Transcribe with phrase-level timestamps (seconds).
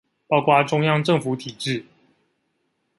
[0.25, 1.85] 包括中央政府體制